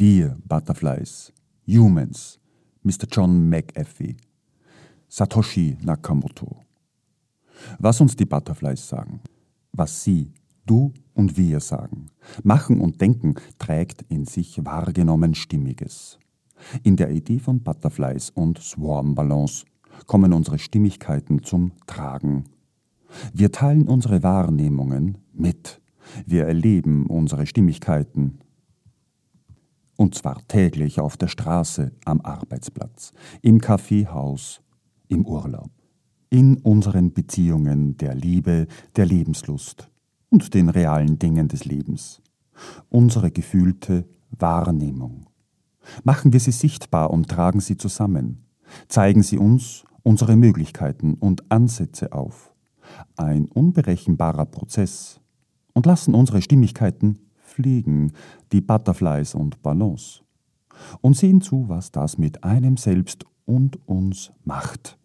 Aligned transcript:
Dear 0.00 0.36
Butterflies, 0.46 1.32
Humans, 1.66 2.38
Mr. 2.84 3.08
John 3.10 3.50
McAfee, 3.50 4.16
Satoshi 5.08 5.76
Nakamoto. 5.82 6.60
Was 7.80 8.00
uns 8.00 8.14
die 8.14 8.24
Butterflies 8.24 8.88
sagen, 8.88 9.20
was 9.72 10.04
sie, 10.04 10.32
du 10.66 10.92
und 11.14 11.36
wir 11.36 11.58
sagen, 11.58 12.10
machen 12.44 12.80
und 12.80 13.00
denken, 13.00 13.34
trägt 13.58 14.02
in 14.02 14.24
sich 14.24 14.64
wahrgenommen 14.64 15.34
Stimmiges. 15.34 16.20
In 16.84 16.94
der 16.94 17.10
Idee 17.10 17.40
von 17.40 17.64
Butterflies 17.64 18.30
und 18.30 18.60
Swarm 18.60 19.16
Balance 19.16 19.64
kommen 20.06 20.32
unsere 20.32 20.60
Stimmigkeiten 20.60 21.42
zum 21.42 21.72
Tragen. 21.88 22.44
Wir 23.34 23.50
teilen 23.50 23.88
unsere 23.88 24.22
Wahrnehmungen 24.22 25.18
mit. 25.32 25.80
Wir 26.24 26.44
erleben 26.44 27.06
unsere 27.06 27.46
Stimmigkeiten. 27.46 28.38
Und 29.98 30.14
zwar 30.14 30.46
täglich 30.46 31.00
auf 31.00 31.16
der 31.16 31.26
Straße, 31.26 31.90
am 32.04 32.20
Arbeitsplatz, 32.20 33.12
im 33.42 33.60
Kaffeehaus, 33.60 34.60
im 35.08 35.26
Urlaub, 35.26 35.72
in 36.30 36.58
unseren 36.58 37.12
Beziehungen 37.12 37.96
der 37.96 38.14
Liebe, 38.14 38.68
der 38.94 39.06
Lebenslust 39.06 39.90
und 40.30 40.54
den 40.54 40.68
realen 40.68 41.18
Dingen 41.18 41.48
des 41.48 41.64
Lebens. 41.64 42.22
Unsere 42.88 43.32
gefühlte 43.32 44.08
Wahrnehmung. 44.30 45.26
Machen 46.04 46.32
wir 46.32 46.38
sie 46.38 46.52
sichtbar 46.52 47.10
und 47.10 47.28
tragen 47.28 47.58
sie 47.58 47.76
zusammen. 47.76 48.46
Zeigen 48.86 49.24
sie 49.24 49.36
uns 49.36 49.82
unsere 50.04 50.36
Möglichkeiten 50.36 51.14
und 51.14 51.50
Ansätze 51.50 52.12
auf. 52.12 52.54
Ein 53.16 53.46
unberechenbarer 53.46 54.46
Prozess. 54.46 55.20
Und 55.72 55.86
lassen 55.86 56.14
unsere 56.14 56.40
Stimmigkeiten 56.40 57.18
fliegen, 57.58 58.12
die 58.52 58.60
Butterflies 58.60 59.34
und 59.34 59.60
Ballons. 59.62 60.22
Und 61.00 61.16
sehen 61.16 61.40
zu, 61.40 61.68
was 61.68 61.90
das 61.90 62.18
mit 62.18 62.44
einem 62.44 62.76
selbst 62.76 63.24
und 63.46 63.78
uns 63.88 64.30
macht. 64.44 64.96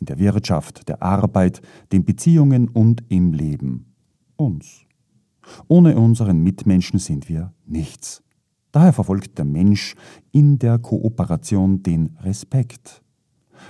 In 0.00 0.06
der 0.06 0.18
Wirtschaft, 0.18 0.88
der 0.88 1.02
Arbeit, 1.02 1.60
den 1.92 2.04
Beziehungen 2.04 2.68
und 2.68 3.04
im 3.08 3.34
Leben. 3.34 3.94
Uns. 4.36 4.86
Ohne 5.68 5.96
unseren 5.98 6.42
Mitmenschen 6.42 6.98
sind 6.98 7.28
wir 7.28 7.52
nichts. 7.66 8.22
Daher 8.72 8.92
verfolgt 8.94 9.36
der 9.38 9.44
Mensch 9.44 9.94
in 10.32 10.58
der 10.58 10.78
Kooperation 10.78 11.82
den 11.82 12.16
Respekt, 12.20 13.02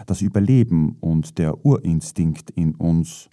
das 0.07 0.23
Überleben 0.23 0.97
und 1.01 1.39
der 1.39 1.65
Urinstinkt 1.65 2.51
in 2.51 2.75
uns. 2.77 3.31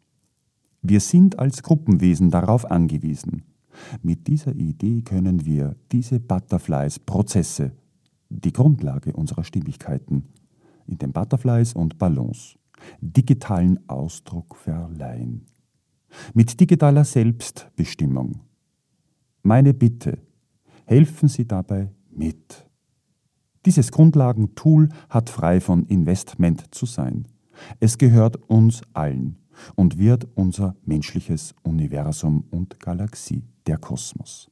Wir 0.81 0.99
sind 0.99 1.37
als 1.39 1.63
Gruppenwesen 1.63 2.29
darauf 2.31 2.69
angewiesen. 2.69 3.43
Mit 4.01 4.27
dieser 4.27 4.55
Idee 4.55 5.01
können 5.01 5.45
wir 5.45 5.75
diese 5.91 6.19
Butterflies 6.19 6.99
Prozesse, 6.99 7.71
die 8.29 8.53
Grundlage 8.53 9.13
unserer 9.13 9.43
Stimmigkeiten, 9.43 10.23
in 10.87 10.97
den 10.97 11.11
Butterflies 11.11 11.73
und 11.73 11.97
Ballons, 11.97 12.57
digitalen 13.01 13.79
Ausdruck 13.89 14.55
verleihen. 14.55 15.45
Mit 16.33 16.59
digitaler 16.59 17.03
Selbstbestimmung. 17.03 18.39
Meine 19.43 19.73
Bitte, 19.73 20.19
helfen 20.85 21.27
Sie 21.27 21.47
dabei 21.47 21.91
mit. 22.11 22.65
Dieses 23.65 23.91
Grundlagentool 23.91 24.89
hat 25.09 25.29
frei 25.29 25.59
von 25.59 25.85
Investment 25.87 26.73
zu 26.73 26.85
sein. 26.85 27.27
Es 27.79 27.97
gehört 27.97 28.37
uns 28.49 28.81
allen 28.93 29.37
und 29.75 29.97
wird 29.97 30.27
unser 30.35 30.75
menschliches 30.85 31.55
Universum 31.63 32.45
und 32.51 32.79
Galaxie, 32.79 33.43
der 33.67 33.77
Kosmos. 33.77 34.49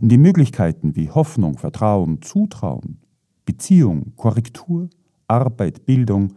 Die 0.00 0.18
Möglichkeiten 0.18 0.96
wie 0.96 1.10
Hoffnung, 1.10 1.58
Vertrauen, 1.58 2.20
Zutrauen, 2.22 2.98
Beziehung, 3.44 4.12
Korrektur, 4.16 4.90
Arbeit, 5.26 5.86
Bildung, 5.86 6.34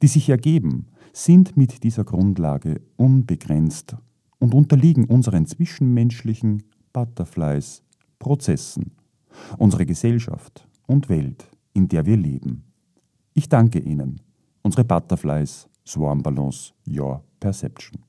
die 0.00 0.06
sich 0.06 0.28
ergeben, 0.28 0.86
sind 1.12 1.56
mit 1.56 1.84
dieser 1.84 2.04
Grundlage 2.04 2.80
unbegrenzt 2.96 3.96
und 4.38 4.54
unterliegen 4.54 5.04
unseren 5.04 5.46
zwischenmenschlichen 5.46 6.62
Butterflies, 6.92 7.82
Prozessen, 8.18 8.92
unsere 9.58 9.86
Gesellschaft 9.86 10.66
und 10.86 11.08
Welt, 11.08 11.48
in 11.74 11.88
der 11.88 12.06
wir 12.06 12.16
leben. 12.16 12.64
Ich 13.34 13.48
danke 13.48 13.78
Ihnen, 13.78 14.20
unsere 14.62 14.84
Butterflies, 14.84 15.68
Swarm 15.86 16.22
Balance, 16.22 16.72
Your 16.86 17.22
Perception. 17.40 18.02